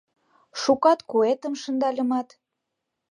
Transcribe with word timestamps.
Шукат 0.61 0.99
куэтым 1.09 1.53
шындальымат- 1.61 2.29